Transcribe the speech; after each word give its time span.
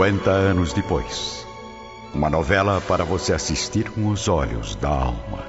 50 0.00 0.30
anos 0.30 0.72
depois. 0.72 1.46
Uma 2.14 2.30
novela 2.30 2.80
para 2.80 3.04
você 3.04 3.34
assistir 3.34 3.90
com 3.90 4.08
os 4.08 4.28
olhos 4.28 4.74
da 4.74 4.88
alma. 4.88 5.44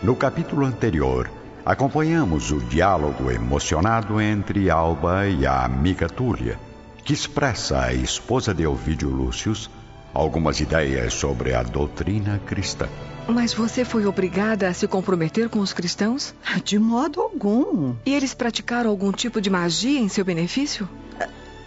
No 0.00 0.14
capítulo 0.14 0.64
anterior, 0.64 1.28
acompanhamos 1.64 2.52
o 2.52 2.60
diálogo 2.60 3.28
emocionado 3.28 4.20
entre 4.20 4.70
Alba 4.70 5.26
e 5.26 5.44
a 5.44 5.64
amiga 5.64 6.08
Túlia, 6.08 6.60
que 7.04 7.12
expressa 7.12 7.86
à 7.86 7.92
esposa 7.92 8.54
de 8.54 8.64
Ovídio 8.64 9.10
Lúcius 9.10 9.68
algumas 10.14 10.60
ideias 10.60 11.12
sobre 11.12 11.54
a 11.54 11.64
doutrina 11.64 12.40
cristã. 12.46 12.86
Mas 13.26 13.52
você 13.52 13.84
foi 13.84 14.06
obrigada 14.06 14.68
a 14.68 14.72
se 14.72 14.86
comprometer 14.86 15.48
com 15.48 15.58
os 15.58 15.72
cristãos? 15.72 16.32
De 16.62 16.78
modo 16.78 17.20
algum. 17.20 17.96
E 18.06 18.14
eles 18.14 18.32
praticaram 18.32 18.90
algum 18.90 19.10
tipo 19.10 19.40
de 19.40 19.50
magia 19.50 19.98
em 19.98 20.08
seu 20.08 20.24
benefício? 20.24 20.88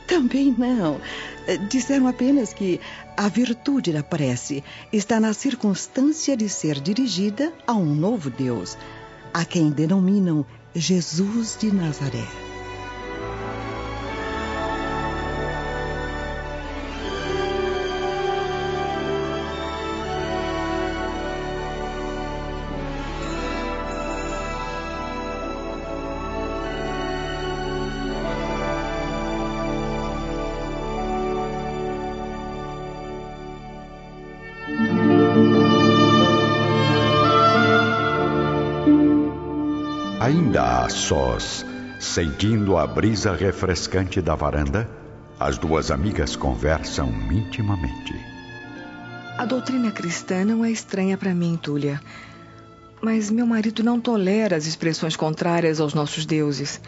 Também 0.09 0.53
não. 0.57 0.99
Disseram 1.69 2.07
apenas 2.07 2.51
que 2.51 2.81
a 3.15 3.27
virtude 3.29 3.93
da 3.93 4.01
prece 4.01 4.63
está 4.91 5.19
na 5.19 5.33
circunstância 5.33 6.35
de 6.35 6.49
ser 6.49 6.79
dirigida 6.79 7.53
a 7.67 7.73
um 7.73 7.93
novo 7.93 8.29
Deus, 8.31 8.75
a 9.31 9.45
quem 9.45 9.69
denominam 9.69 10.43
Jesus 10.73 11.55
de 11.59 11.71
Nazaré. 11.71 12.48
A 40.89 40.91
sós, 40.91 41.63
sentindo 41.99 42.75
a 42.75 42.87
brisa 42.87 43.31
refrescante 43.35 44.19
da 44.19 44.33
varanda, 44.33 44.89
as 45.39 45.55
duas 45.55 45.91
amigas 45.91 46.35
conversam 46.35 47.13
intimamente. 47.31 48.15
A 49.37 49.45
doutrina 49.45 49.91
cristã 49.91 50.43
não 50.43 50.65
é 50.65 50.71
estranha 50.71 51.15
para 51.15 51.31
mim, 51.31 51.59
Túlia. 51.61 52.01
Mas 53.03 53.29
meu 53.29 53.45
marido 53.45 53.83
não 53.83 53.99
tolera 53.99 54.55
as 54.55 54.65
expressões 54.65 55.15
contrárias 55.15 55.79
aos 55.79 55.93
nossos 55.93 56.25
deuses. 56.25 56.81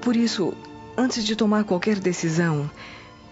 Por 0.00 0.16
isso, 0.16 0.52
antes 0.98 1.24
de 1.24 1.36
tomar 1.36 1.62
qualquer 1.62 2.00
decisão, 2.00 2.68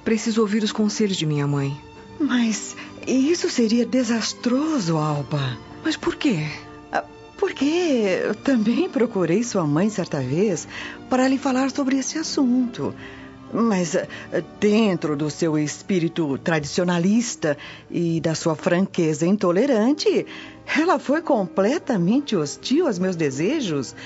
preciso 0.05 0.43
ouvir 0.43 0.63
os 0.63 0.71
conselhos 0.71 1.17
de 1.17 1.27
minha 1.27 1.49
mãe. 1.49 1.77
Mas 2.21 2.77
isso 3.05 3.51
seria 3.51 3.85
desastroso, 3.85 4.97
Alba. 4.97 5.59
Mas 5.83 5.97
por 5.97 6.15
quê? 6.15 6.47
Porque 7.41 8.35
também 8.45 8.87
procurei 8.91 9.43
sua 9.43 9.67
mãe 9.67 9.89
certa 9.89 10.21
vez 10.21 10.69
para 11.09 11.27
lhe 11.27 11.39
falar 11.39 11.71
sobre 11.71 11.99
esse 11.99 12.19
assunto. 12.19 12.95
Mas 13.51 13.95
eh, 13.95 14.07
dentro 14.61 15.17
do 15.17 15.31
seu 15.31 15.59
espírito 15.59 16.37
tradicionalista 16.37 17.57
e 17.91 18.21
da 18.21 18.35
sua 18.35 18.55
franqueza 18.55 19.27
intolerante, 19.27 20.27
ela 20.79 20.99
foi 20.99 21.23
completamente 21.23 22.37
hostil 22.37 22.87
aos 22.87 22.99
meus 22.99 23.17
desejos, 23.17 23.97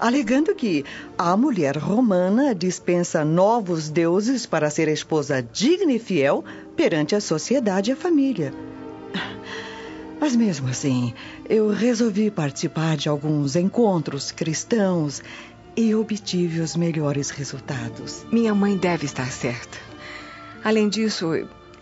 alegando 0.00 0.54
que 0.54 0.82
a 1.18 1.36
mulher 1.36 1.76
romana 1.76 2.54
dispensa 2.54 3.22
novos 3.22 3.90
deuses 3.90 4.46
para 4.46 4.70
ser 4.70 4.88
esposa 4.88 5.42
digna 5.42 5.92
e 5.92 5.98
fiel 5.98 6.42
perante 6.74 7.14
a 7.14 7.20
sociedade 7.20 7.90
e 7.90 7.92
a 7.92 7.96
família. 7.96 8.67
Mas 10.20 10.34
mesmo 10.34 10.68
assim, 10.68 11.14
eu 11.48 11.70
resolvi 11.70 12.30
participar 12.30 12.96
de 12.96 13.08
alguns 13.08 13.54
encontros 13.54 14.32
cristãos 14.32 15.22
e 15.76 15.94
obtive 15.94 16.60
os 16.60 16.74
melhores 16.74 17.30
resultados. 17.30 18.26
Minha 18.32 18.54
mãe 18.54 18.76
deve 18.76 19.06
estar 19.06 19.30
certa. 19.30 19.78
Além 20.64 20.88
disso, 20.88 21.26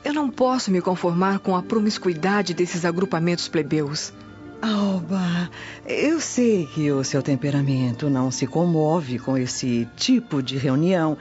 eu 0.05 0.13
não 0.13 0.31
posso 0.31 0.71
me 0.71 0.83
conformar 0.83 1.39
com 1.39 1.57
a 1.57 1.63
promiscuidade 1.63 2.53
desses 2.53 2.85
agrupamentos 2.85 3.49
plebeus. 3.49 4.13
Alba, 4.61 5.51
eu 5.87 6.21
sei 6.21 6.67
que 6.67 6.91
o 6.93 7.03
seu 7.03 7.23
temperamento 7.23 8.11
não 8.11 8.31
se 8.31 8.47
comove 8.47 9.19
com 9.19 9.37
esse 9.37 9.89
tipo 9.97 10.43
de 10.43 10.57
reunião, 10.59 11.17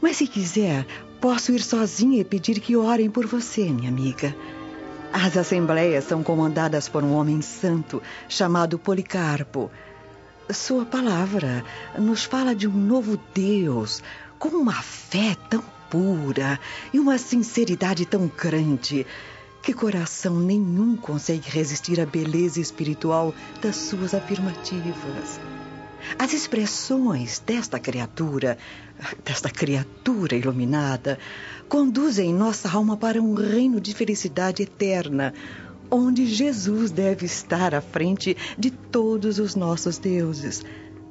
mas 0.00 0.16
se 0.16 0.26
quiser, 0.26 0.86
posso 1.20 1.52
ir 1.52 1.60
sozinha 1.60 2.20
e 2.20 2.24
pedir 2.24 2.60
que 2.60 2.76
orem 2.76 3.10
por 3.10 3.26
você, 3.26 3.64
minha 3.64 3.88
amiga. 3.88 4.34
As 5.20 5.36
assembleias 5.36 6.04
são 6.04 6.22
comandadas 6.22 6.88
por 6.88 7.02
um 7.02 7.12
homem 7.12 7.42
santo 7.42 8.00
chamado 8.28 8.78
Policarpo. 8.78 9.68
Sua 10.48 10.86
palavra 10.86 11.64
nos 11.98 12.22
fala 12.22 12.54
de 12.54 12.68
um 12.68 12.72
novo 12.72 13.18
Deus 13.34 14.00
com 14.38 14.50
uma 14.50 14.80
fé 14.80 15.36
tão 15.50 15.64
pura 15.90 16.60
e 16.92 17.00
uma 17.00 17.18
sinceridade 17.18 18.06
tão 18.06 18.28
grande 18.28 19.04
que 19.60 19.74
coração 19.74 20.38
nenhum 20.38 20.96
consegue 20.96 21.50
resistir 21.50 22.00
à 22.00 22.06
beleza 22.06 22.60
espiritual 22.60 23.34
das 23.60 23.74
suas 23.74 24.14
afirmativas. 24.14 25.40
As 26.18 26.32
expressões 26.32 27.38
desta 27.44 27.78
criatura, 27.78 28.58
desta 29.24 29.50
criatura 29.50 30.36
iluminada, 30.36 31.18
conduzem 31.68 32.32
nossa 32.32 32.70
alma 32.70 32.96
para 32.96 33.20
um 33.20 33.34
reino 33.34 33.80
de 33.80 33.94
felicidade 33.94 34.62
eterna, 34.62 35.34
onde 35.90 36.26
Jesus 36.26 36.90
deve 36.90 37.26
estar 37.26 37.74
à 37.74 37.80
frente 37.80 38.36
de 38.58 38.70
todos 38.70 39.38
os 39.38 39.54
nossos 39.54 39.98
deuses, 39.98 40.64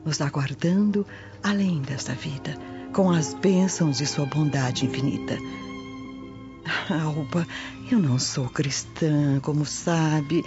nos 0.06 0.22
aguardando 0.22 1.06
além 1.44 1.81
desta 1.81 2.14
vida, 2.14 2.58
com 2.94 3.12
as 3.12 3.34
bênçãos 3.34 3.97
de 3.97 4.06
sua 4.06 4.26
bondade 4.26 4.86
infinita. 4.86 5.38
Alba, 6.90 7.47
eu 7.90 8.00
não 8.00 8.20
sou 8.20 8.50
cristã, 8.50 9.40
como 9.42 9.66
sabe, 9.66 10.44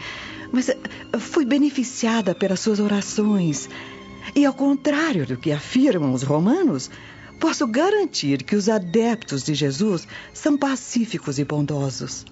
mas 0.53 0.71
fui 1.19 1.45
beneficiada 1.45 2.35
pelas 2.35 2.61
suas 2.61 2.79
orações 2.79 3.69
e 4.35 4.45
ao 4.45 4.53
contrário 4.53 5.27
do 5.27 5.37
que 5.37 5.53
afirmam 5.53 6.13
os 6.13 6.23
romanos, 6.23 6.91
posso 7.41 7.67
garantir 7.67 8.43
que 8.43 8.55
os 8.55 8.69
adeptos 8.69 9.43
de 9.43 9.55
Jesus 9.55 10.07
são 10.33 10.57
pacíficos 10.57 11.39
e 11.39 11.45
bondosos. 11.45 12.25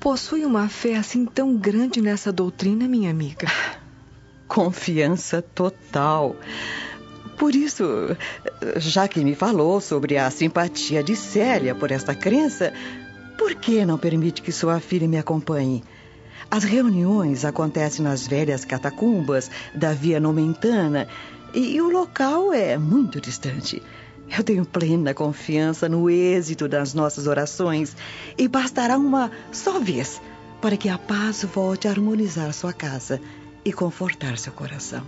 Possui 0.00 0.44
uma 0.44 0.68
fé 0.68 0.96
assim 0.96 1.24
tão 1.24 1.56
grande 1.56 2.00
nessa 2.00 2.32
doutrina, 2.32 2.88
minha 2.88 3.10
amiga? 3.10 3.46
Confiança 4.48 5.40
total. 5.40 6.36
Por 7.38 7.54
isso, 7.54 7.84
já 8.76 9.08
que 9.08 9.24
me 9.24 9.34
falou 9.34 9.80
sobre 9.80 10.18
a 10.18 10.30
simpatia 10.30 11.02
de 11.02 11.16
Célia 11.16 11.74
por 11.74 11.90
esta 11.90 12.14
crença, 12.14 12.72
por 13.38 13.54
que 13.54 13.84
não 13.84 13.96
permite 13.96 14.42
que 14.42 14.52
sua 14.52 14.78
filha 14.80 15.08
me 15.08 15.18
acompanhe? 15.18 15.82
As 16.52 16.64
reuniões 16.64 17.46
acontecem 17.46 18.04
nas 18.04 18.26
velhas 18.26 18.62
catacumbas 18.62 19.50
da 19.74 19.94
Via 19.94 20.20
Nomentana 20.20 21.08
e 21.54 21.80
o 21.80 21.88
local 21.88 22.52
é 22.52 22.76
muito 22.76 23.22
distante. 23.22 23.82
Eu 24.28 24.44
tenho 24.44 24.66
plena 24.66 25.14
confiança 25.14 25.88
no 25.88 26.10
êxito 26.10 26.68
das 26.68 26.92
nossas 26.92 27.26
orações 27.26 27.96
e 28.36 28.46
bastará 28.48 28.98
uma 28.98 29.32
só 29.50 29.80
vez 29.80 30.20
para 30.60 30.76
que 30.76 30.90
a 30.90 30.98
paz 30.98 31.42
volte 31.42 31.88
a 31.88 31.90
harmonizar 31.90 32.52
sua 32.52 32.74
casa 32.74 33.18
e 33.64 33.72
confortar 33.72 34.36
seu 34.36 34.52
coração. 34.52 35.02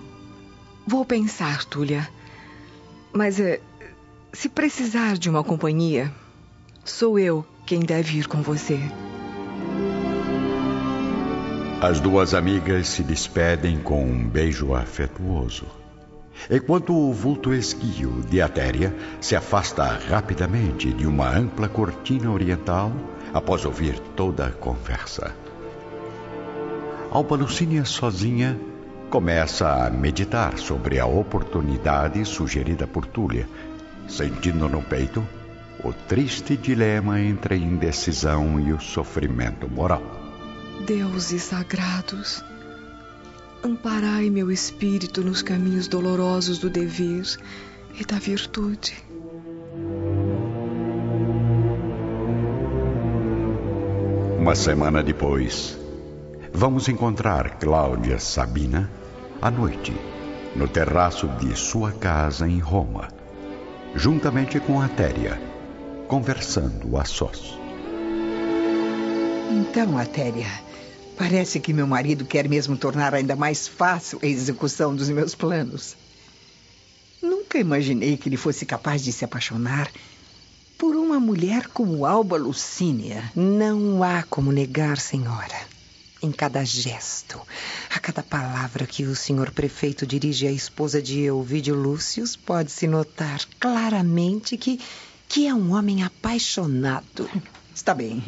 Vou 0.86 1.04
pensar, 1.04 1.62
Túlia. 1.66 2.08
Mas 3.12 3.38
eh, 3.38 3.60
se 4.32 4.48
precisar 4.48 5.18
de 5.18 5.28
uma 5.28 5.44
companhia, 5.44 6.10
sou 6.82 7.18
eu 7.18 7.44
quem 7.66 7.80
deve 7.80 8.16
ir 8.16 8.28
com 8.28 8.40
você. 8.40 8.80
As 11.84 12.00
duas 12.00 12.32
amigas 12.32 12.88
se 12.88 13.02
despedem 13.02 13.78
com 13.78 14.02
um 14.02 14.26
beijo 14.26 14.74
afetuoso. 14.74 15.66
Enquanto 16.50 16.96
o 16.96 17.12
vulto 17.12 17.52
esguio 17.52 18.22
de 18.22 18.40
Atéria 18.40 18.96
se 19.20 19.36
afasta 19.36 19.84
rapidamente 20.08 20.90
de 20.94 21.06
uma 21.06 21.28
ampla 21.28 21.68
cortina 21.68 22.30
oriental 22.30 22.90
após 23.34 23.66
ouvir 23.66 23.98
toda 24.16 24.46
a 24.46 24.50
conversa. 24.50 25.36
Albalucínia 27.10 27.84
sozinha 27.84 28.58
começa 29.10 29.84
a 29.84 29.90
meditar 29.90 30.56
sobre 30.56 30.98
a 30.98 31.04
oportunidade 31.04 32.24
sugerida 32.24 32.86
por 32.86 33.04
Túlia, 33.04 33.46
sentindo 34.08 34.70
no 34.70 34.80
peito 34.80 35.22
o 35.84 35.92
triste 35.92 36.56
dilema 36.56 37.20
entre 37.20 37.56
a 37.56 37.58
indecisão 37.58 38.58
e 38.58 38.72
o 38.72 38.80
sofrimento 38.80 39.68
moral. 39.68 40.23
Deuses 40.86 41.44
sagrados, 41.44 42.44
amparai 43.64 44.28
meu 44.28 44.50
espírito 44.50 45.22
nos 45.22 45.40
caminhos 45.40 45.88
dolorosos 45.88 46.58
do 46.58 46.68
dever 46.68 47.24
e 47.98 48.04
da 48.04 48.18
virtude. 48.18 48.94
Uma 54.38 54.54
semana 54.54 55.02
depois, 55.02 55.78
vamos 56.52 56.86
encontrar 56.86 57.58
Cláudia 57.58 58.18
Sabina 58.18 58.90
à 59.40 59.50
noite, 59.50 59.96
no 60.54 60.68
terraço 60.68 61.26
de 61.28 61.56
sua 61.56 61.92
casa 61.92 62.46
em 62.46 62.58
Roma, 62.58 63.08
juntamente 63.94 64.60
com 64.60 64.82
a 64.82 64.88
Téria, 64.88 65.40
conversando 66.06 66.98
a 66.98 67.06
sós. 67.06 67.58
Então, 69.50 69.96
Atéria, 69.96 70.48
parece 71.16 71.60
que 71.60 71.72
meu 71.72 71.86
marido 71.86 72.24
quer 72.24 72.48
mesmo 72.48 72.76
tornar 72.76 73.14
ainda 73.14 73.36
mais 73.36 73.66
fácil 73.66 74.18
a 74.22 74.26
execução 74.26 74.94
dos 74.94 75.08
meus 75.08 75.34
planos. 75.34 75.96
Nunca 77.22 77.58
imaginei 77.58 78.16
que 78.16 78.28
ele 78.28 78.36
fosse 78.36 78.66
capaz 78.66 79.02
de 79.02 79.12
se 79.12 79.24
apaixonar 79.24 79.90
por 80.76 80.96
uma 80.96 81.18
mulher 81.18 81.68
como 81.68 82.04
Alba 82.04 82.36
Lucínia. 82.36 83.30
Não 83.34 84.02
há 84.02 84.22
como 84.24 84.52
negar, 84.52 84.98
senhora. 84.98 85.74
Em 86.22 86.32
cada 86.32 86.64
gesto, 86.64 87.40
a 87.90 88.00
cada 88.00 88.22
palavra 88.22 88.86
que 88.86 89.04
o 89.04 89.14
senhor 89.14 89.50
prefeito 89.50 90.06
dirige 90.06 90.46
à 90.46 90.52
esposa 90.52 91.00
de 91.00 91.20
Elvídio 91.20 91.74
Lúcius, 91.74 92.34
pode-se 92.34 92.86
notar 92.86 93.40
claramente 93.60 94.56
que, 94.56 94.80
que 95.28 95.46
é 95.46 95.54
um 95.54 95.74
homem 95.74 96.02
apaixonado. 96.02 97.28
Está 97.74 97.94
bem. 97.94 98.22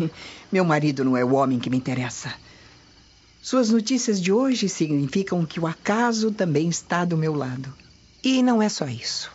Meu 0.53 0.65
marido 0.65 1.05
não 1.05 1.17
é 1.17 1.25
o 1.25 1.35
homem 1.35 1.59
que 1.59 1.71
me 1.71 1.77
interessa. 1.77 2.35
Suas 3.47 3.71
notícias 3.71 4.21
de 4.21 4.33
hoje 4.33 4.69
significam 4.69 5.47
que 5.47 5.61
o 5.61 5.69
acaso 5.69 6.33
também 6.33 6.69
está 6.69 7.05
do 7.05 7.17
meu 7.17 7.33
lado. 7.33 7.73
E 8.21 8.43
não 8.43 8.61
é 8.61 8.69
só 8.69 8.89
isso. 8.89 9.31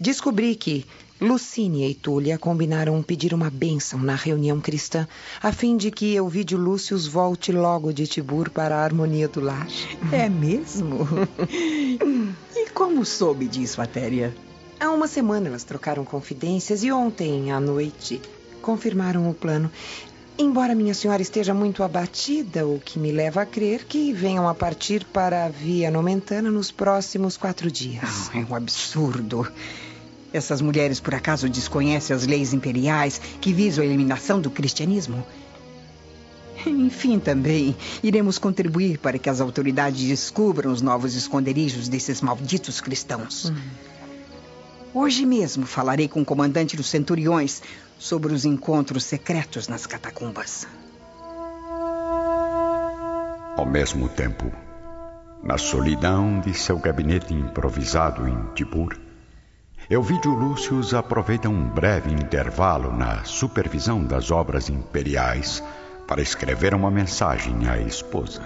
Descobri 0.00 0.54
que 0.54 0.86
Lucínia 1.20 1.88
e 1.88 1.94
Túlia 1.96 2.38
combinaram 2.38 3.02
pedir 3.02 3.34
uma 3.34 3.50
bênção 3.50 3.98
na 3.98 4.14
reunião 4.14 4.60
cristã, 4.60 5.08
a 5.42 5.50
fim 5.50 5.76
de 5.76 5.90
que 5.90 6.14
Elvídio 6.14 6.56
Lúcius 6.56 7.08
volte 7.08 7.50
logo 7.50 7.92
de 7.92 8.06
Tibur 8.06 8.48
para 8.48 8.76
a 8.76 8.84
harmonia 8.84 9.26
do 9.26 9.40
lar. 9.40 9.66
É 10.12 10.28
mesmo? 10.28 11.00
e 12.54 12.70
como 12.70 13.04
soube 13.04 13.48
disso, 13.48 13.82
Atéria? 13.82 14.32
Há 14.78 14.88
uma 14.92 15.08
semana 15.08 15.48
elas 15.48 15.64
trocaram 15.64 16.04
confidências 16.04 16.84
e 16.84 16.92
ontem 16.92 17.50
à 17.50 17.58
noite 17.58 18.22
confirmaram 18.62 19.28
o 19.28 19.34
plano. 19.34 19.68
Embora 20.38 20.74
minha 20.74 20.92
senhora 20.92 21.22
esteja 21.22 21.54
muito 21.54 21.82
abatida, 21.82 22.66
o 22.66 22.78
que 22.78 22.98
me 22.98 23.10
leva 23.10 23.40
a 23.40 23.46
crer 23.46 23.84
que 23.84 24.12
venham 24.12 24.46
a 24.46 24.54
partir 24.54 25.02
para 25.04 25.46
a 25.46 25.48
Via 25.48 25.90
Nomentana 25.90 26.50
nos 26.50 26.70
próximos 26.70 27.38
quatro 27.38 27.70
dias. 27.70 28.30
é 28.34 28.38
um 28.38 28.54
absurdo. 28.54 29.50
Essas 30.34 30.60
mulheres, 30.60 31.00
por 31.00 31.14
acaso, 31.14 31.48
desconhecem 31.48 32.14
as 32.14 32.26
leis 32.26 32.52
imperiais 32.52 33.18
que 33.40 33.50
visam 33.50 33.82
a 33.82 33.86
eliminação 33.86 34.38
do 34.38 34.50
cristianismo? 34.50 35.24
Enfim, 36.66 37.18
também, 37.18 37.74
iremos 38.02 38.38
contribuir 38.38 38.98
para 38.98 39.18
que 39.18 39.30
as 39.30 39.40
autoridades 39.40 40.06
descubram 40.06 40.70
os 40.70 40.82
novos 40.82 41.14
esconderijos 41.14 41.88
desses 41.88 42.20
malditos 42.20 42.80
cristãos. 42.80 43.46
Hum. 43.46 43.56
Hoje 44.92 45.24
mesmo 45.24 45.66
falarei 45.66 46.08
com 46.08 46.22
o 46.22 46.24
comandante 46.24 46.76
dos 46.76 46.88
centuriões 46.88 47.62
sobre 47.98 48.32
os 48.32 48.44
encontros 48.44 49.04
secretos 49.04 49.68
nas 49.68 49.86
catacumbas. 49.86 50.66
Ao 53.56 53.64
mesmo 53.64 54.08
tempo, 54.08 54.52
na 55.42 55.56
solidão 55.56 56.40
de 56.40 56.52
seu 56.52 56.78
gabinete 56.78 57.32
improvisado 57.32 58.28
em 58.28 58.52
Tibur, 58.54 58.98
Elvídio 59.88 60.32
Lúcius 60.32 60.92
aproveita 60.92 61.48
um 61.48 61.68
breve 61.68 62.12
intervalo 62.12 62.92
na 62.92 63.22
supervisão 63.24 64.04
das 64.04 64.30
obras 64.30 64.68
imperiais 64.68 65.62
para 66.08 66.20
escrever 66.20 66.74
uma 66.74 66.90
mensagem 66.90 67.68
à 67.68 67.78
esposa. 67.78 68.42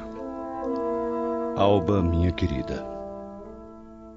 Alba, 1.56 2.02
minha 2.02 2.30
querida, 2.30 2.86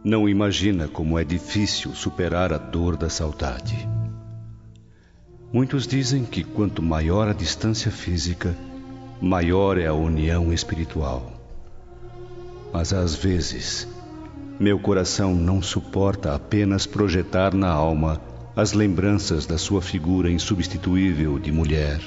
não 0.04 0.28
imagina 0.28 0.90
como 0.90 1.18
é 1.18 1.24
difícil 1.24 1.96
superar 1.96 2.52
a 2.52 2.58
dor 2.58 2.98
da 2.98 3.10
saudade. 3.10 3.93
Muitos 5.54 5.86
dizem 5.86 6.26
que 6.26 6.44
quanto 6.44 6.82
maior 6.82 7.28
a 7.28 7.34
distância 7.34 7.92
física, 7.92 8.58
maior 9.22 9.78
é 9.78 9.86
a 9.86 9.94
união 9.94 10.52
espiritual. 10.52 11.32
Mas 12.74 12.92
às 12.92 13.14
vezes, 13.14 13.88
meu 14.60 14.80
coração 14.80 15.36
não 15.36 15.62
suporta 15.62 16.34
apenas 16.34 16.88
projetar 16.88 17.54
na 17.54 17.70
alma 17.70 18.20
as 18.56 18.74
lembranças 18.74 19.46
da 19.46 19.60
sua 19.60 19.80
figura 19.80 20.32
insubstituível 20.32 21.38
de 21.38 21.52
mulher 21.52 22.02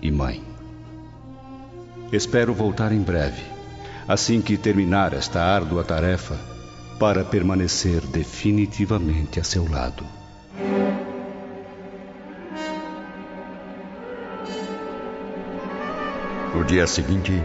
e 0.00 0.10
mãe. 0.10 0.42
Espero 2.10 2.54
voltar 2.54 2.92
em 2.92 3.02
breve, 3.02 3.42
assim 4.08 4.40
que 4.40 4.56
terminar 4.56 5.12
esta 5.12 5.42
árdua 5.42 5.84
tarefa, 5.84 6.38
para 6.98 7.22
permanecer 7.22 8.00
definitivamente 8.06 9.38
a 9.38 9.44
seu 9.44 9.70
lado. 9.70 10.02
No 16.56 16.64
dia 16.64 16.86
seguinte, 16.86 17.44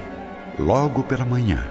logo 0.58 1.04
pela 1.04 1.25
manhã, 1.25 1.69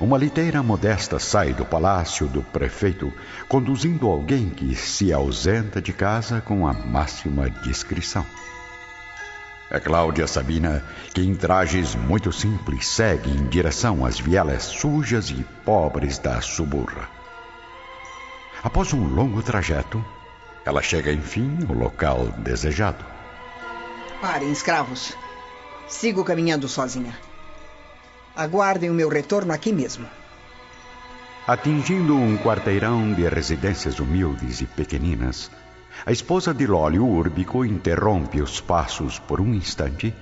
uma 0.00 0.16
liteira 0.16 0.62
modesta 0.62 1.18
sai 1.18 1.52
do 1.52 1.64
palácio 1.64 2.28
do 2.28 2.44
prefeito, 2.44 3.12
conduzindo 3.48 4.06
alguém 4.06 4.48
que 4.48 4.72
se 4.76 5.12
ausenta 5.12 5.82
de 5.82 5.92
casa 5.92 6.40
com 6.40 6.64
a 6.64 6.72
máxima 6.72 7.50
discrição. 7.50 8.24
É 9.68 9.80
Cláudia 9.80 10.28
Sabina 10.28 10.84
que, 11.12 11.22
em 11.22 11.34
trajes 11.34 11.96
muito 11.96 12.30
simples, 12.30 12.86
segue 12.86 13.28
em 13.30 13.48
direção 13.48 14.06
às 14.06 14.20
vielas 14.20 14.62
sujas 14.62 15.30
e 15.30 15.44
pobres 15.64 16.18
da 16.18 16.40
Suburra. 16.40 17.08
Após 18.62 18.92
um 18.92 19.12
longo 19.12 19.42
trajeto, 19.42 20.04
ela 20.64 20.82
chega 20.82 21.12
enfim 21.12 21.58
ao 21.68 21.74
local 21.74 22.28
desejado. 22.38 23.04
Parem, 24.20 24.52
escravos. 24.52 25.16
Sigo 25.88 26.22
caminhando 26.22 26.68
sozinha. 26.68 27.18
Aguardem 28.36 28.90
o 28.90 28.94
meu 28.94 29.08
retorno 29.08 29.52
aqui 29.52 29.72
mesmo. 29.72 30.06
Atingindo 31.46 32.14
um 32.14 32.36
quarteirão 32.36 33.12
de 33.14 33.26
residências 33.26 33.98
humildes 33.98 34.60
e 34.60 34.66
pequeninas, 34.66 35.50
a 36.04 36.12
esposa 36.12 36.52
de 36.52 36.66
Lólio 36.66 37.06
Úrbico 37.06 37.64
interrompe 37.64 38.42
os 38.42 38.60
passos 38.60 39.18
por 39.18 39.40
um 39.40 39.54
instante, 39.54 40.14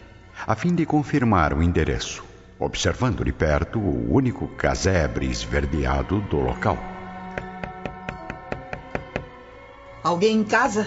a 0.47 0.55
fim 0.55 0.73
de 0.73 0.87
confirmar 0.87 1.53
o 1.53 1.63
endereço, 1.63 2.25
observando 2.59 3.25
de 3.25 3.33
perto 3.33 3.81
o 3.81 4.15
único 4.15 4.47
casebre 4.49 5.27
esverdeado 5.27 6.21
do 6.21 6.37
local. 6.39 6.79
Alguém 10.03 10.39
em 10.39 10.45
casa? 10.45 10.87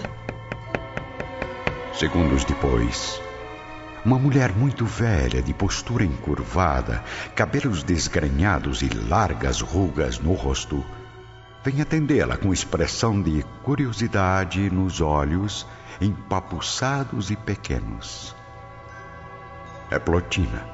Segundos 1.92 2.44
depois, 2.44 3.20
uma 4.04 4.18
mulher 4.18 4.52
muito 4.52 4.86
velha, 4.86 5.42
de 5.42 5.52
postura 5.52 6.04
encurvada, 6.04 7.04
cabelos 7.34 7.82
desgrenhados 7.82 8.80
e 8.80 8.88
largas 8.88 9.60
rugas 9.60 10.18
no 10.18 10.32
rosto, 10.32 10.84
vem 11.62 11.82
atendê-la 11.82 12.36
com 12.38 12.52
expressão 12.52 13.20
de 13.20 13.44
curiosidade 13.62 14.70
nos 14.70 15.02
olhos, 15.02 15.66
empapuçados 16.00 17.30
e 17.30 17.36
pequenos. 17.36 18.34
É 19.90 19.98
Plotina, 19.98 20.64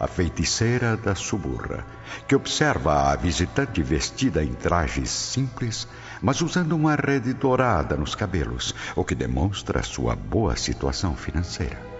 a 0.00 0.08
feiticeira 0.08 0.96
da 0.96 1.14
suburra, 1.14 1.86
que 2.26 2.34
observa 2.34 3.12
a 3.12 3.16
visitante 3.16 3.80
vestida 3.82 4.42
em 4.42 4.52
trajes 4.52 5.10
simples, 5.10 5.86
mas 6.20 6.40
usando 6.40 6.72
uma 6.72 6.96
rede 6.96 7.32
dourada 7.34 7.96
nos 7.96 8.16
cabelos, 8.16 8.74
o 8.96 9.04
que 9.04 9.14
demonstra 9.14 9.80
sua 9.84 10.16
boa 10.16 10.56
situação 10.56 11.14
financeira. 11.14 11.93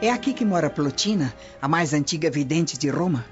É 0.00 0.10
aqui 0.10 0.34
que 0.34 0.44
mora 0.44 0.68
Plotina, 0.68 1.34
a 1.60 1.66
mais 1.66 1.94
antiga 1.94 2.30
vidente 2.30 2.76
de 2.76 2.90
Roma? 2.90 3.24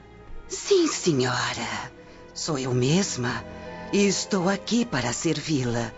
Sim, 0.49 0.87
senhora. 0.87 1.93
Sou 2.33 2.59
eu 2.59 2.73
mesma. 2.73 3.45
E 3.93 4.07
estou 4.07 4.49
aqui 4.49 4.85
para 4.85 5.13
servi-la. 5.13 5.93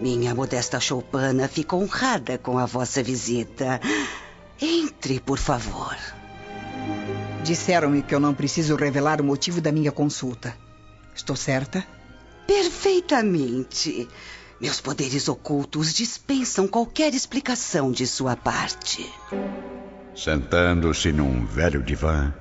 Minha 0.00 0.34
modesta 0.34 0.78
choupana 0.78 1.48
fica 1.48 1.76
honrada 1.76 2.36
com 2.36 2.58
a 2.58 2.66
vossa 2.66 3.02
visita. 3.02 3.80
Entre, 4.60 5.18
por 5.18 5.38
favor. 5.38 5.96
Disseram-me 7.42 8.02
que 8.02 8.14
eu 8.14 8.20
não 8.20 8.34
preciso 8.34 8.76
revelar 8.76 9.20
o 9.20 9.24
motivo 9.24 9.60
da 9.60 9.72
minha 9.72 9.90
consulta. 9.90 10.54
Estou 11.14 11.36
certa? 11.36 11.86
Perfeitamente. 12.46 14.08
Meus 14.60 14.80
poderes 14.80 15.26
ocultos 15.26 15.94
dispensam 15.94 16.68
qualquer 16.68 17.14
explicação 17.14 17.90
de 17.90 18.06
sua 18.06 18.36
parte. 18.36 19.10
Sentando-se 20.14 21.10
num 21.12 21.44
velho 21.44 21.82
divã, 21.82 22.32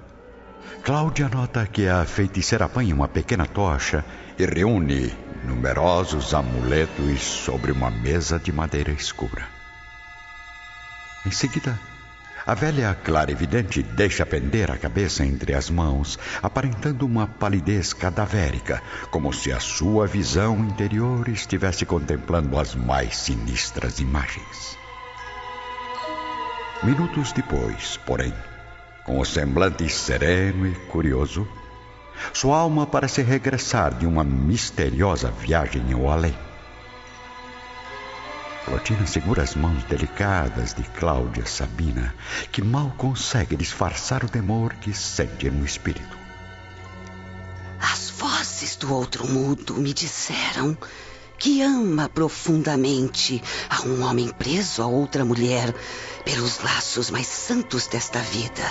Cláudia 0.83 1.29
nota 1.29 1.65
que 1.67 1.87
a 1.87 2.03
feiticeira 2.05 2.65
apanha 2.65 2.95
uma 2.95 3.07
pequena 3.07 3.45
tocha 3.45 4.03
e 4.37 4.45
reúne 4.45 5.13
numerosos 5.43 6.33
amuletos 6.33 7.21
sobre 7.21 7.71
uma 7.71 7.89
mesa 7.91 8.39
de 8.39 8.51
madeira 8.51 8.91
escura. 8.91 9.47
Em 11.25 11.31
seguida, 11.31 11.79
A 12.45 12.55
velha 12.55 12.95
clarividente 12.95 13.83
deixa 13.83 14.25
pender 14.25 14.71
a 14.71 14.77
cabeça 14.77 15.23
entre 15.23 15.53
as 15.53 15.69
mãos, 15.69 16.17
aparentando 16.41 17.05
uma 17.05 17.27
palidez 17.27 17.93
cadavérica, 17.93 18.81
como 19.11 19.31
se 19.31 19.51
a 19.51 19.59
sua 19.59 20.07
visão 20.07 20.57
interior 20.57 21.29
estivesse 21.29 21.85
contemplando 21.85 22.57
as 22.57 22.73
mais 22.73 23.15
sinistras 23.15 23.99
imagens. 23.99 24.80
Minutos 26.83 27.31
depois, 27.31 27.97
porém, 28.07 28.33
com 29.05 29.19
o 29.19 29.25
semblante 29.25 29.87
sereno 29.87 30.65
e 30.65 30.73
curioso, 30.87 31.47
sua 32.33 32.57
alma 32.57 32.87
parece 32.87 33.21
regressar 33.21 33.93
de 33.93 34.07
uma 34.07 34.23
misteriosa 34.23 35.29
viagem 35.29 35.93
ao 35.93 36.09
além. 36.09 36.35
Clotina 38.65 39.05
segura 39.05 39.43
as 39.43 39.53
mãos 39.53 39.83
delicadas 39.83 40.73
de 40.73 40.81
Cláudia 40.81 41.45
Sabina, 41.45 42.15
que 42.51 42.63
mal 42.63 42.91
consegue 42.97 43.55
disfarçar 43.55 44.23
o 44.23 44.29
temor 44.29 44.73
que 44.73 44.91
sente 44.91 45.51
no 45.51 45.63
espírito. 45.63 46.17
As 47.79 48.09
vozes 48.09 48.75
do 48.75 48.91
outro 48.91 49.27
mundo 49.27 49.75
me 49.75 49.93
disseram 49.93 50.75
que 51.41 51.59
ama 51.63 52.07
profundamente 52.07 53.41
a 53.67 53.81
um 53.81 54.03
homem 54.03 54.27
preso 54.27 54.83
a 54.83 54.85
outra 54.85 55.25
mulher 55.25 55.73
pelos 56.23 56.59
laços 56.59 57.09
mais 57.09 57.25
santos 57.25 57.87
desta 57.87 58.19
vida. 58.19 58.61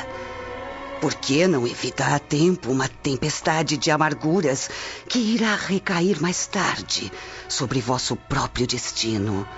Por 1.01 1.13
que 1.15 1.49
não 1.49 1.67
evitar 1.67 2.15
a 2.15 2.21
tempo 2.21 2.71
uma 2.71 2.87
tempestade 2.87 3.77
de 3.77 3.91
amarguras 3.91 4.71
que 5.09 5.19
irá 5.19 5.57
recair 5.57 6.23
mais 6.23 6.47
tarde 6.47 7.11
sobre 7.49 7.81
vosso 7.81 8.15
próprio 8.15 8.69
destino? 8.69 9.49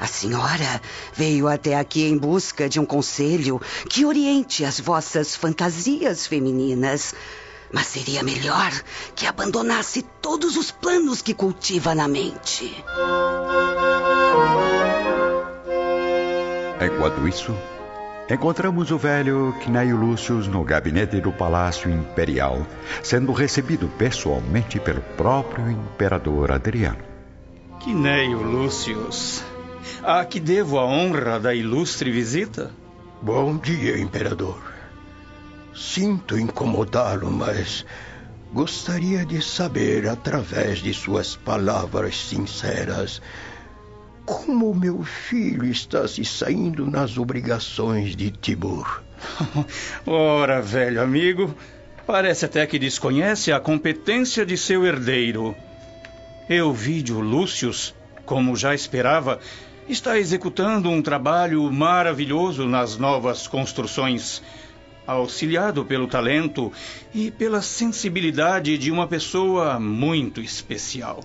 A 0.00 0.08
senhora 0.08 0.82
veio 1.14 1.46
até 1.46 1.76
aqui 1.76 2.06
em 2.06 2.18
busca 2.18 2.68
de 2.68 2.80
um 2.80 2.84
conselho 2.84 3.60
que 3.88 4.04
oriente 4.04 4.64
as 4.64 4.80
vossas 4.80 5.36
fantasias 5.36 6.26
femininas. 6.26 7.14
Mas 7.72 7.86
seria 7.86 8.22
melhor 8.22 8.72
que 9.14 9.26
abandonasse 9.26 10.02
todos 10.22 10.56
os 10.56 10.70
planos 10.70 11.20
que 11.20 11.34
cultiva 11.34 11.94
na 11.94 12.08
mente. 12.08 12.74
Enquanto 16.80 17.26
isso, 17.26 17.54
encontramos 18.30 18.90
o 18.90 18.98
velho 18.98 19.54
Cneio 19.62 19.96
Lúcius 19.96 20.46
no 20.46 20.62
gabinete 20.62 21.20
do 21.20 21.32
Palácio 21.32 21.90
Imperial, 21.90 22.66
sendo 23.02 23.32
recebido 23.32 23.88
pessoalmente 23.98 24.78
pelo 24.78 25.00
próprio 25.16 25.70
imperador 25.70 26.52
Adriano. 26.52 27.02
Cneio 27.82 28.42
Lúcius, 28.42 29.42
a 30.02 30.24
que 30.24 30.40
devo 30.40 30.78
a 30.78 30.84
honra 30.84 31.38
da 31.38 31.54
ilustre 31.54 32.10
visita? 32.10 32.70
Bom 33.20 33.56
dia, 33.56 33.98
imperador. 33.98 34.67
Sinto 35.78 36.36
incomodá-lo, 36.36 37.30
mas 37.30 37.86
gostaria 38.52 39.24
de 39.24 39.40
saber, 39.40 40.08
através 40.08 40.80
de 40.80 40.92
suas 40.92 41.36
palavras 41.36 42.16
sinceras, 42.16 43.22
como 44.26 44.74
meu 44.74 45.04
filho 45.04 45.64
está 45.64 46.08
se 46.08 46.24
saindo 46.24 46.90
nas 46.90 47.16
obrigações 47.16 48.16
de 48.16 48.32
Tibur. 48.32 49.04
Ora, 50.04 50.60
velho 50.60 51.00
amigo, 51.00 51.54
parece 52.04 52.44
até 52.44 52.66
que 52.66 52.76
desconhece 52.76 53.52
a 53.52 53.60
competência 53.60 54.44
de 54.44 54.56
seu 54.56 54.84
herdeiro. 54.84 55.54
Euvídio 56.50 57.20
Lúcius, 57.20 57.94
como 58.26 58.56
já 58.56 58.74
esperava, 58.74 59.38
está 59.88 60.18
executando 60.18 60.90
um 60.90 61.00
trabalho 61.00 61.70
maravilhoso 61.70 62.66
nas 62.66 62.96
novas 62.96 63.46
construções, 63.46 64.42
auxiliado 65.08 65.86
pelo 65.86 66.06
talento 66.06 66.70
e 67.14 67.30
pela 67.30 67.62
sensibilidade 67.62 68.76
de 68.76 68.90
uma 68.90 69.06
pessoa 69.06 69.80
muito 69.80 70.40
especial. 70.40 71.24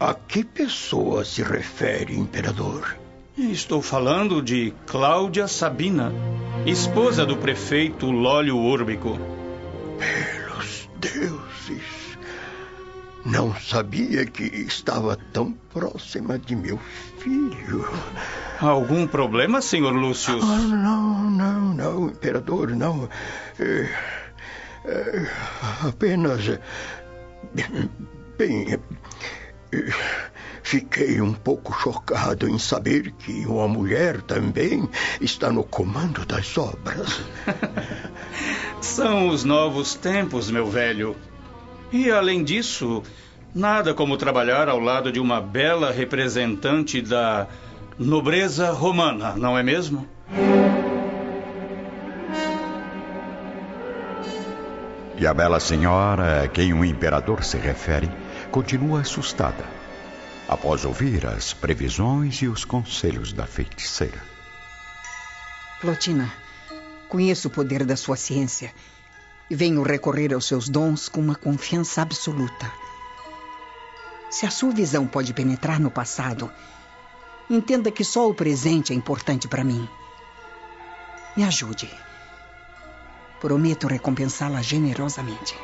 A 0.00 0.12
que 0.12 0.42
pessoa 0.42 1.24
se 1.24 1.44
refere, 1.44 2.12
imperador? 2.12 2.98
Estou 3.38 3.80
falando 3.80 4.42
de 4.42 4.74
Cláudia 4.86 5.46
Sabina, 5.46 6.12
esposa 6.66 7.24
do 7.24 7.36
prefeito 7.36 8.10
Lólio 8.10 8.58
Úrbico. 8.58 9.16
Pelos 9.98 10.88
deuses! 10.98 11.51
Não 13.24 13.54
sabia 13.54 14.26
que 14.26 14.42
estava 14.42 15.16
tão 15.32 15.52
próxima 15.72 16.38
de 16.38 16.56
meu 16.56 16.78
filho. 17.18 17.88
Algum 18.60 19.06
problema, 19.06 19.62
senhor 19.62 19.92
Lúcio? 19.92 20.40
Ah, 20.42 20.58
não, 20.58 21.30
não, 21.30 21.74
não, 21.74 22.06
imperador, 22.08 22.70
não. 22.70 23.08
É, 23.60 23.88
é, 24.84 25.26
apenas. 25.86 26.58
Bem. 28.36 28.72
É, 28.72 28.80
fiquei 30.62 31.20
um 31.20 31.32
pouco 31.32 31.72
chocado 31.72 32.48
em 32.48 32.58
saber 32.58 33.12
que 33.12 33.46
uma 33.46 33.68
mulher 33.68 34.20
também 34.22 34.88
está 35.20 35.50
no 35.50 35.62
comando 35.62 36.26
das 36.26 36.56
obras. 36.58 37.20
São 38.80 39.28
os 39.28 39.44
novos 39.44 39.94
tempos, 39.94 40.50
meu 40.50 40.66
velho. 40.66 41.16
E 41.92 42.10
além 42.10 42.42
disso, 42.42 43.02
nada 43.54 43.92
como 43.92 44.16
trabalhar 44.16 44.66
ao 44.66 44.80
lado 44.80 45.12
de 45.12 45.20
uma 45.20 45.42
bela 45.42 45.92
representante 45.92 47.02
da 47.02 47.46
nobreza 47.98 48.70
romana, 48.70 49.36
não 49.36 49.58
é 49.58 49.62
mesmo? 49.62 50.08
E 55.18 55.26
a 55.26 55.34
bela 55.34 55.60
senhora 55.60 56.44
a 56.44 56.48
quem 56.48 56.72
o 56.72 56.82
imperador 56.82 57.44
se 57.44 57.58
refere 57.58 58.10
continua 58.50 59.02
assustada 59.02 59.64
após 60.48 60.86
ouvir 60.86 61.26
as 61.26 61.52
previsões 61.52 62.40
e 62.40 62.48
os 62.48 62.64
conselhos 62.64 63.34
da 63.34 63.46
feiticeira. 63.46 64.20
Plotina, 65.78 66.32
conheço 67.06 67.48
o 67.48 67.50
poder 67.50 67.84
da 67.84 67.96
sua 67.96 68.16
ciência 68.16 68.72
e 69.52 69.54
venho 69.54 69.82
recorrer 69.82 70.32
aos 70.32 70.46
seus 70.46 70.66
dons 70.66 71.10
com 71.10 71.20
uma 71.20 71.34
confiança 71.34 72.00
absoluta. 72.00 72.72
Se 74.30 74.46
a 74.46 74.50
sua 74.50 74.70
visão 74.70 75.06
pode 75.06 75.34
penetrar 75.34 75.78
no 75.78 75.90
passado, 75.90 76.50
entenda 77.50 77.90
que 77.90 78.02
só 78.02 78.26
o 78.26 78.32
presente 78.32 78.94
é 78.94 78.96
importante 78.96 79.46
para 79.46 79.62
mim. 79.62 79.86
Me 81.36 81.44
ajude. 81.44 81.90
Prometo 83.42 83.88
recompensá-la 83.88 84.62
generosamente. 84.62 85.54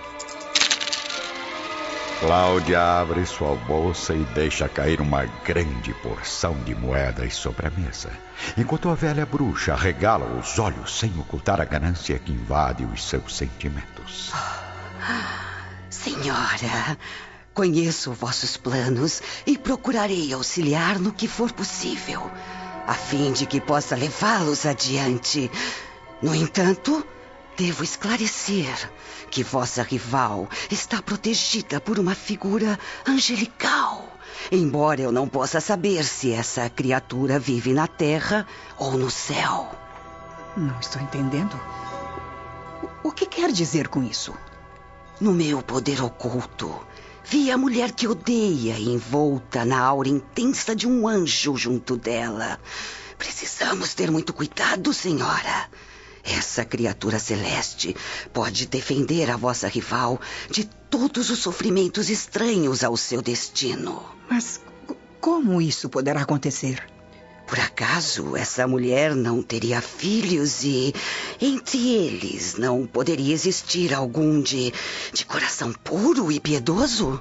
Cláudia 2.20 2.82
abre 2.82 3.24
sua 3.24 3.54
bolsa 3.54 4.12
e 4.12 4.24
deixa 4.34 4.68
cair 4.68 5.00
uma 5.00 5.24
grande 5.44 5.94
porção 5.94 6.52
de 6.64 6.74
moedas 6.74 7.34
sobre 7.34 7.68
a 7.68 7.70
mesa, 7.70 8.10
enquanto 8.56 8.88
a 8.88 8.94
velha 8.96 9.24
bruxa 9.24 9.76
regala 9.76 10.26
os 10.36 10.58
olhos 10.58 10.98
sem 10.98 11.16
ocultar 11.16 11.60
a 11.60 11.64
ganância 11.64 12.18
que 12.18 12.32
invade 12.32 12.84
os 12.84 13.08
seus 13.08 13.36
sentimentos. 13.36 14.32
Senhora, 15.88 16.98
conheço 17.54 18.12
vossos 18.12 18.56
planos 18.56 19.22
e 19.46 19.56
procurarei 19.56 20.32
auxiliar 20.32 20.98
no 20.98 21.12
que 21.12 21.28
for 21.28 21.52
possível, 21.52 22.28
a 22.84 22.94
fim 22.94 23.30
de 23.30 23.46
que 23.46 23.60
possa 23.60 23.94
levá-los 23.94 24.66
adiante. 24.66 25.48
No 26.20 26.34
entanto, 26.34 27.06
Devo 27.58 27.82
esclarecer 27.82 28.72
que 29.32 29.42
vossa 29.42 29.82
rival 29.82 30.48
está 30.70 31.02
protegida 31.02 31.80
por 31.80 31.98
uma 31.98 32.14
figura 32.14 32.78
angelical. 33.04 34.16
Embora 34.52 35.00
eu 35.00 35.10
não 35.10 35.28
possa 35.28 35.60
saber 35.60 36.04
se 36.04 36.30
essa 36.30 36.70
criatura 36.70 37.36
vive 37.36 37.72
na 37.72 37.88
terra 37.88 38.46
ou 38.76 38.92
no 38.96 39.10
céu. 39.10 39.74
Não 40.56 40.78
estou 40.78 41.02
entendendo. 41.02 41.60
O 43.02 43.10
que 43.10 43.26
quer 43.26 43.50
dizer 43.50 43.88
com 43.88 44.04
isso? 44.04 44.32
No 45.20 45.32
meu 45.32 45.60
poder 45.60 46.00
oculto, 46.00 46.86
vi 47.24 47.50
a 47.50 47.58
mulher 47.58 47.90
que 47.90 48.06
odeia 48.06 48.78
envolta 48.78 49.64
na 49.64 49.80
aura 49.80 50.08
intensa 50.08 50.76
de 50.76 50.86
um 50.86 51.08
anjo 51.08 51.56
junto 51.56 51.96
dela. 51.96 52.60
Precisamos 53.18 53.94
ter 53.94 54.12
muito 54.12 54.32
cuidado, 54.32 54.94
senhora. 54.94 55.68
Essa 56.30 56.62
criatura 56.62 57.18
celeste 57.18 57.96
pode 58.34 58.66
defender 58.66 59.30
a 59.30 59.36
vossa 59.36 59.66
rival 59.66 60.20
de 60.50 60.64
todos 60.90 61.30
os 61.30 61.38
sofrimentos 61.38 62.10
estranhos 62.10 62.84
ao 62.84 62.96
seu 62.98 63.22
destino. 63.22 64.04
Mas 64.28 64.60
como 65.20 65.62
isso 65.62 65.88
poderá 65.88 66.20
acontecer? 66.20 66.86
Por 67.46 67.58
acaso 67.58 68.36
essa 68.36 68.68
mulher 68.68 69.16
não 69.16 69.42
teria 69.42 69.80
filhos 69.80 70.62
e 70.64 70.94
entre 71.40 71.78
eles 71.96 72.56
não 72.56 72.86
poderia 72.86 73.32
existir 73.32 73.94
algum 73.94 74.42
de, 74.42 74.70
de 75.14 75.24
coração 75.24 75.72
puro 75.72 76.30
e 76.30 76.38
piedoso? 76.38 77.18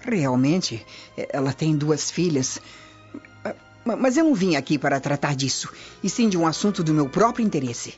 Realmente, 0.00 0.84
ela 1.28 1.52
tem 1.52 1.76
duas 1.76 2.10
filhas. 2.10 2.58
Mas 3.84 4.16
eu 4.16 4.24
não 4.24 4.34
vim 4.34 4.56
aqui 4.56 4.78
para 4.78 4.98
tratar 4.98 5.36
disso, 5.36 5.68
e 6.02 6.08
sim 6.08 6.30
de 6.30 6.38
um 6.38 6.46
assunto 6.46 6.82
do 6.82 6.94
meu 6.94 7.08
próprio 7.08 7.44
interesse. 7.44 7.94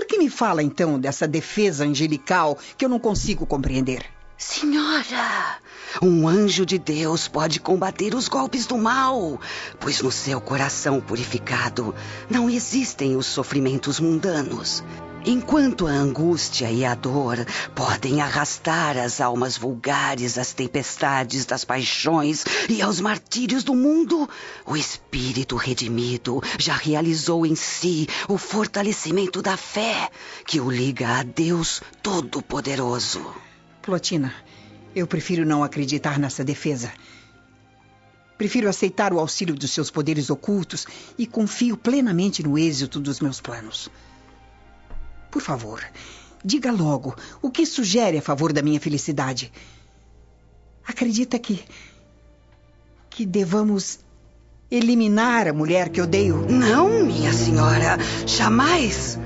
Por 0.00 0.06
que 0.06 0.16
me 0.16 0.30
fala 0.30 0.62
então 0.62 0.98
dessa 0.98 1.28
defesa 1.28 1.84
angelical 1.84 2.56
que 2.78 2.86
eu 2.86 2.88
não 2.88 2.98
consigo 2.98 3.44
compreender? 3.44 4.02
Senhora, 4.38 5.58
um 6.00 6.26
anjo 6.26 6.64
de 6.64 6.78
Deus 6.78 7.28
pode 7.28 7.60
combater 7.60 8.14
os 8.14 8.26
golpes 8.26 8.64
do 8.64 8.78
mal, 8.78 9.38
pois 9.78 10.00
no 10.00 10.10
seu 10.10 10.40
coração 10.40 11.02
purificado 11.02 11.94
não 12.30 12.48
existem 12.48 13.14
os 13.14 13.26
sofrimentos 13.26 14.00
mundanos. 14.00 14.82
Enquanto 15.24 15.86
a 15.86 15.90
angústia 15.90 16.70
e 16.70 16.82
a 16.82 16.94
dor 16.94 17.44
podem 17.74 18.22
arrastar 18.22 18.96
as 18.96 19.20
almas 19.20 19.54
vulgares 19.54 20.38
às 20.38 20.54
tempestades 20.54 21.44
das 21.44 21.62
paixões 21.62 22.42
e 22.70 22.80
aos 22.80 23.02
martírios 23.02 23.62
do 23.62 23.74
mundo, 23.74 24.26
o 24.64 24.74
espírito 24.78 25.56
redimido 25.56 26.42
já 26.58 26.74
realizou 26.74 27.44
em 27.44 27.54
si 27.54 28.08
o 28.28 28.38
fortalecimento 28.38 29.42
da 29.42 29.58
fé 29.58 30.08
que 30.46 30.58
o 30.58 30.70
liga 30.70 31.18
a 31.18 31.22
Deus 31.22 31.82
Todo-Poderoso. 32.02 33.34
Plotina, 33.82 34.34
eu 34.96 35.06
prefiro 35.06 35.44
não 35.44 35.62
acreditar 35.62 36.18
nessa 36.18 36.42
defesa. 36.42 36.90
Prefiro 38.38 38.70
aceitar 38.70 39.12
o 39.12 39.18
auxílio 39.18 39.54
dos 39.54 39.70
seus 39.70 39.90
poderes 39.90 40.30
ocultos 40.30 40.86
e 41.18 41.26
confio 41.26 41.76
plenamente 41.76 42.42
no 42.42 42.58
êxito 42.58 42.98
dos 42.98 43.20
meus 43.20 43.38
planos. 43.38 43.90
Por 45.30 45.42
favor, 45.42 45.82
diga 46.44 46.72
logo 46.72 47.14
o 47.40 47.50
que 47.50 47.64
sugere 47.66 48.18
a 48.18 48.22
favor 48.22 48.52
da 48.52 48.62
minha 48.62 48.80
felicidade. 48.80 49.52
Acredita 50.86 51.38
que. 51.38 51.64
que 53.08 53.24
devamos 53.26 54.00
eliminar 54.70 55.48
a 55.48 55.52
mulher 55.52 55.88
que 55.88 56.00
odeio? 56.00 56.46
Não, 56.48 57.04
minha 57.04 57.32
senhora, 57.32 57.98
jamais. 58.26 59.18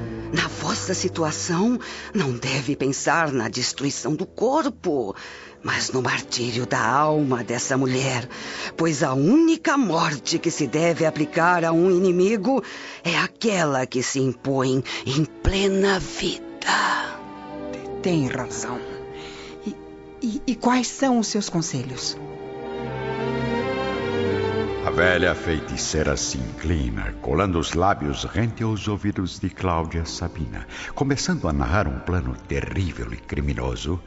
Na 0.74 0.80
vossa 0.80 0.92
situação, 0.92 1.78
não 2.12 2.32
deve 2.32 2.74
pensar 2.74 3.30
na 3.30 3.48
destruição 3.48 4.12
do 4.12 4.26
corpo, 4.26 5.14
mas 5.62 5.90
no 5.90 6.02
martírio 6.02 6.66
da 6.66 6.84
alma 6.84 7.44
dessa 7.44 7.78
mulher. 7.78 8.28
Pois 8.76 9.04
a 9.04 9.14
única 9.14 9.78
morte 9.78 10.36
que 10.36 10.50
se 10.50 10.66
deve 10.66 11.06
aplicar 11.06 11.64
a 11.64 11.70
um 11.70 11.92
inimigo 11.92 12.60
é 13.04 13.16
aquela 13.16 13.86
que 13.86 14.02
se 14.02 14.18
impõe 14.18 14.82
em 15.06 15.24
plena 15.24 16.00
vida. 16.00 16.42
Tem 18.02 18.26
razão. 18.26 18.80
E, 19.64 19.76
e, 20.20 20.42
e 20.44 20.54
quais 20.56 20.88
são 20.88 21.20
os 21.20 21.28
seus 21.28 21.48
conselhos? 21.48 22.16
Velha 24.94 25.34
feiticeira 25.34 26.16
se 26.16 26.38
inclina, 26.38 27.12
colando 27.20 27.58
os 27.58 27.74
lábios 27.74 28.22
rente 28.22 28.62
aos 28.62 28.86
ouvidos 28.86 29.40
de 29.40 29.50
Cláudia 29.50 30.04
Sabina, 30.06 30.68
começando 30.94 31.48
a 31.48 31.52
narrar 31.52 31.88
um 31.88 31.98
plano 31.98 32.32
terrível 32.46 33.12
e 33.12 33.16
criminoso 33.16 34.00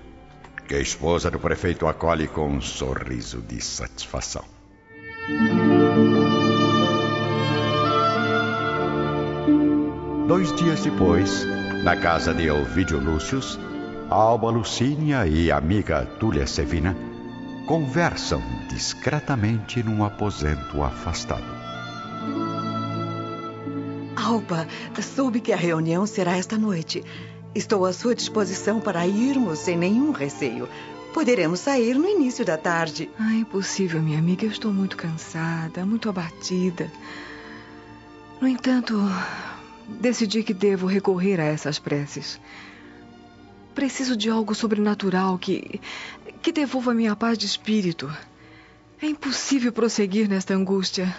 que 0.66 0.76
a 0.76 0.80
esposa 0.80 1.30
do 1.30 1.40
prefeito 1.40 1.88
acolhe 1.88 2.26
com 2.30 2.48
um 2.48 2.62
sorriso 2.62 3.42
de 3.42 3.62
satisfação. 3.62 4.46
Dois 10.26 10.56
dias 10.56 10.82
depois, 10.84 11.46
na 11.84 11.98
casa 11.98 12.34
de 12.34 12.48
Elvídio 12.48 12.98
Lúcius, 12.98 13.60
Alba 14.10 14.50
Lucínia 14.50 15.28
e 15.28 15.52
amiga 15.52 16.06
Túlia 16.18 16.48
Sevina 16.48 17.07
conversam 17.68 18.42
discretamente 18.70 19.84
num 19.84 20.02
aposento 20.02 20.82
afastado. 20.82 21.44
Alba, 24.16 24.66
soube 25.04 25.42
que 25.42 25.52
a 25.52 25.58
reunião 25.58 26.08
será 26.08 26.38
esta 26.38 26.58
noite. 26.58 27.04
Estou 27.54 27.86
à 27.86 27.92
sua 27.92 28.16
disposição 28.16 28.80
para 28.80 29.06
irmos 29.06 29.60
sem 29.60 29.78
nenhum 29.78 30.12
receio. 30.12 30.70
Poderemos 31.14 31.60
sair 31.60 31.96
no 31.96 32.08
início 32.08 32.46
da 32.46 32.58
tarde. 32.58 33.10
Ah, 33.20 33.34
impossível, 33.34 34.02
minha 34.02 34.18
amiga. 34.18 34.46
Eu 34.46 34.52
estou 34.52 34.72
muito 34.72 34.96
cansada, 34.96 35.86
muito 35.86 36.10
abatida. 36.10 36.90
No 38.40 38.48
entanto, 38.48 38.96
decidi 40.00 40.42
que 40.42 40.54
devo 40.54 40.88
recorrer 40.88 41.42
a 41.42 41.46
essas 41.46 41.80
preces. 41.80 42.40
Preciso 43.76 44.16
de 44.16 44.30
algo 44.30 44.56
sobrenatural 44.56 45.38
que. 45.38 45.82
Que 46.48 46.52
devolva 46.54 46.94
minha 46.94 47.14
paz 47.14 47.38
de 47.38 47.46
espírito. 47.46 48.10
É 49.02 49.06
impossível 49.06 49.70
prosseguir 49.70 50.30
nesta 50.30 50.54
angústia. 50.54 51.14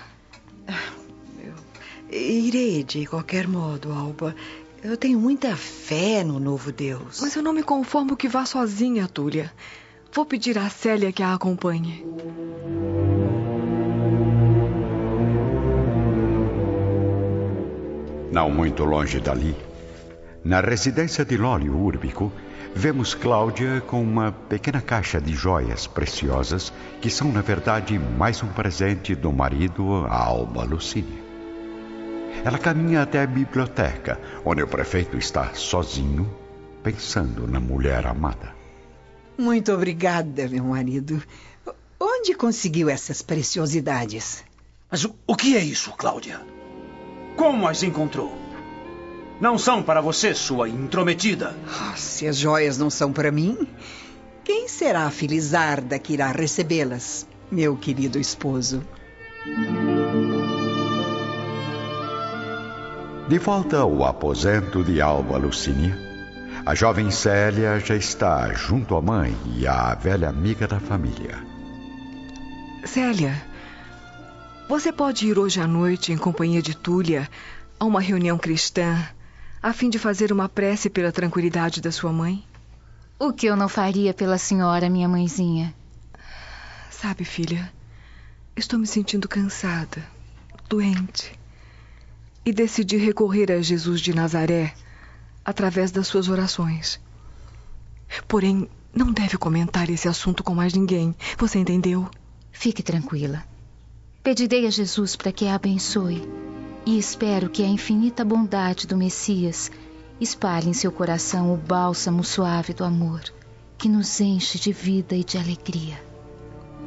Eu 2.11 2.19
irei 2.19 2.83
de 2.83 3.05
qualquer 3.05 3.47
modo, 3.47 3.93
Alba. 3.93 4.35
Eu 4.83 4.97
tenho 4.97 5.19
muita 5.19 5.55
fé 5.55 6.25
no 6.25 6.41
novo 6.41 6.73
Deus. 6.73 7.21
Mas 7.21 7.37
eu 7.37 7.43
não 7.43 7.53
me 7.53 7.63
conformo 7.63 8.17
que 8.17 8.27
vá 8.27 8.47
sozinha, 8.47 9.07
Túlia. 9.07 9.53
Vou 10.15 10.25
pedir 10.25 10.57
a 10.57 10.71
Célia 10.71 11.13
que 11.13 11.23
a 11.23 11.35
acompanhe. 11.35 12.07
Não 18.33 18.51
muito 18.51 18.83
longe 18.83 19.21
dali, 19.21 19.55
na 20.45 20.61
residência 20.61 21.25
de 21.25 21.37
Lólio 21.37 21.77
Úrbico, 21.77 22.33
vemos 22.75 23.15
Cláudia 23.15 23.81
com 23.81 24.03
uma 24.03 24.31
pequena 24.31 24.81
caixa 24.81 25.21
de 25.21 25.35
joias 25.35 25.87
preciosas 25.87 26.73
que 27.01 27.11
são, 27.11 27.33
na 27.33 27.41
verdade, 27.41 27.99
mais 27.99 28.43
um 28.43 28.49
presente 28.49 29.15
do 29.15 29.33
marido 29.33 30.07
a 30.07 30.25
Alba 30.25 30.65
Lucínia. 30.65 31.29
Ela 32.45 32.59
caminha 32.59 33.03
até 33.03 33.23
a 33.23 33.27
biblioteca, 33.27 34.21
onde 34.45 34.63
o 34.63 34.69
prefeito 34.69 35.17
está 35.17 35.55
sozinho, 35.55 36.33
pensando 36.83 37.47
na 37.47 37.59
mulher 37.59 38.07
amada. 38.07 38.55
Muito 39.37 39.73
obrigada, 39.73 40.49
meu 40.49 40.65
marido. 40.65 41.23
Onde 41.99 42.35
conseguiu 42.35 42.89
essas 42.89 43.23
preciosidades? 43.23 44.45
Mas 44.91 45.05
o, 45.05 45.15
o 45.27 45.35
que 45.35 45.57
é 45.57 45.61
isso, 45.61 45.93
Cláudia? 45.97 46.41
Como 47.37 47.67
as 47.67 47.83
encontrou? 47.83 48.48
Não 49.41 49.57
são 49.57 49.83
para 49.83 50.01
você, 50.01 50.35
sua 50.35 50.69
intrometida. 50.69 51.55
Ah, 51.69 51.95
se 51.97 52.27
as 52.27 52.37
joias 52.37 52.77
não 52.77 52.91
são 52.91 53.13
para 53.13 53.31
mim, 53.31 53.69
quem 54.43 54.67
será 54.67 55.05
a 55.05 55.11
Felizarda 55.11 55.97
que 55.97 56.15
irá 56.15 56.33
recebê-las, 56.33 57.25
meu 57.51 57.77
querido 57.77 58.19
esposo? 58.19 58.83
De 63.29 63.39
volta 63.39 63.79
ao 63.79 64.05
aposento 64.05 64.83
de 64.83 65.01
Alba 65.01 65.37
Lucínia, 65.37 65.97
a 66.67 66.75
jovem 66.75 67.11
Célia 67.13 67.79
já 67.79 67.95
está 67.95 68.53
junto 68.53 68.97
à 68.97 69.03
mãe 69.03 69.37
e 69.55 69.69
à 69.69 69.95
velha 69.95 70.29
amiga 70.29 70.67
da 70.67 70.81
família. 70.81 71.39
Célia, 72.85 73.41
você 74.69 74.93
pode 74.93 75.29
ir 75.29 75.39
hoje 75.39 75.61
à 75.61 75.67
noite, 75.67 76.13
em 76.13 76.17
companhia 76.17 76.61
de 76.61 76.77
Túlia, 76.77 77.29
a 77.79 77.85
uma 77.85 78.01
reunião 78.01 78.37
cristã 78.37 78.99
a 79.63 79.73
fim 79.73 79.91
de 79.91 79.99
fazer 79.99 80.33
uma 80.33 80.49
prece 80.49 80.89
pela 80.89 81.13
tranquilidade 81.13 81.81
da 81.81 81.91
sua 81.91 82.13
mãe? 82.13 82.45
O 83.19 83.33
que 83.33 83.47
eu 83.47 83.57
não 83.57 83.69
faria 83.69 84.15
pela 84.15 84.39
senhora, 84.39 84.89
minha 84.89 85.09
mãezinha? 85.09 85.75
Sabe, 86.91 87.25
filha, 87.25 87.73
estou 88.57 88.79
me 88.79 88.87
sentindo 88.87 89.29
cansada, 89.29 90.05
doente. 90.69 91.39
E 92.45 92.53
decidi 92.53 92.97
recorrer 92.97 93.51
a 93.53 93.61
Jesus 93.61 94.01
de 94.01 94.15
Nazaré 94.15 94.73
através 95.45 95.91
das 95.91 96.07
suas 96.07 96.29
orações. 96.29 97.01
Porém, 98.27 98.69
não 98.95 99.13
deve 99.13 99.37
comentar 99.37 99.91
esse 99.91 100.09
assunto 100.09 100.43
com 100.43 100.55
mais 100.55 100.73
ninguém. 100.73 101.15
Você 101.37 101.59
entendeu? 101.59 102.09
Fique 102.53 102.83
tranquila. 102.83 103.45
Pedirei 104.23 104.67
a 104.67 104.71
Jesus 104.71 105.15
para 105.15 105.33
que 105.33 105.47
a 105.47 105.55
abençoe 105.55 106.27
e 106.89 106.99
espero 106.99 107.51
que 107.51 107.63
a 107.63 107.67
infinita 107.67 108.25
bondade 108.25 108.87
do 108.87 108.97
Messias 108.97 109.71
espalhe 110.19 110.71
em 110.71 110.73
seu 110.73 110.91
coração 110.91 111.53
o 111.53 111.57
bálsamo 111.59 112.25
suave 112.25 112.73
do 112.73 112.83
amor, 112.83 113.21
que 113.77 113.91
nos 113.91 114.19
enche 114.23 114.59
de 114.59 114.73
vida 114.73 115.15
e 115.15 115.23
de 115.23 115.37
alegria. 115.37 116.03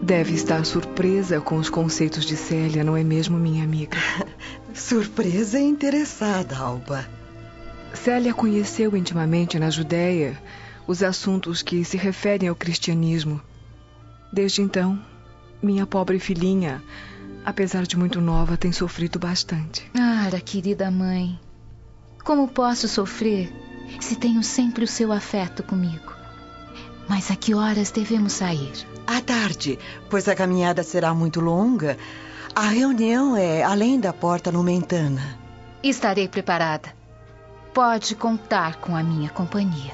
Deve 0.02 0.34
estar 0.34 0.66
surpresa 0.66 1.40
com 1.40 1.56
os 1.58 1.70
conceitos 1.70 2.26
de 2.26 2.36
Célia, 2.36 2.84
não 2.84 2.98
é 2.98 3.04
mesmo, 3.04 3.38
minha 3.38 3.64
amiga? 3.64 3.96
surpresa 4.74 5.60
e 5.60 5.64
interessada, 5.66 6.58
Alba. 6.58 7.08
Célia 7.94 8.34
conheceu 8.34 8.98
intimamente 8.98 9.60
na 9.60 9.70
Judéia 9.70 10.36
os 10.88 11.04
assuntos 11.04 11.62
que 11.62 11.86
se 11.86 11.96
referem 11.96 12.50
ao 12.50 12.56
cristianismo. 12.56 13.40
Desde 14.34 14.64
então, 14.64 15.00
minha 15.62 15.86
pobre 15.86 16.18
filhinha 16.18 16.82
apesar 17.46 17.84
de 17.84 17.98
muito 17.98 18.22
nova, 18.22 18.58
tem 18.58 18.72
sofrido 18.72 19.20
bastante. 19.20 19.90
Ah, 19.98 20.30
querida 20.44 20.90
mãe, 20.90 21.40
como 22.24 22.48
posso 22.48 22.88
sofrer 22.88 23.52
se 24.00 24.16
tenho 24.16 24.44
sempre 24.44 24.84
o 24.84 24.88
seu 24.88 25.12
afeto 25.12 25.64
comigo? 25.64 26.14
Mas 27.08 27.30
a 27.30 27.36
que 27.36 27.54
horas 27.54 27.92
devemos 27.92 28.34
sair? 28.34 28.72
À 29.06 29.20
tarde, 29.22 29.78
pois 30.10 30.28
a 30.28 30.36
caminhada 30.36 30.84
será 30.84 31.14
muito 31.14 31.40
longa. 31.42 31.98
A 32.56 32.68
reunião 32.68 33.36
é 33.36 33.64
além 33.64 34.00
da 34.00 34.14
porta 34.14 34.50
lumentana. 34.52 35.38
Estarei 35.84 36.28
preparada. 36.28 36.94
Pode 37.74 38.16
contar 38.16 38.76
com 38.76 38.96
a 38.96 39.04
minha 39.04 39.30
companhia. 39.30 39.94